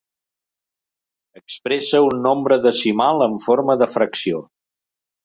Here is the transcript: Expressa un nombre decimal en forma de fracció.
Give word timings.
Expressa 1.39 2.01
un 2.05 2.17
nombre 2.29 2.57
decimal 2.63 3.21
en 3.27 3.37
forma 3.45 3.77
de 3.83 3.89
fracció. 3.97 4.41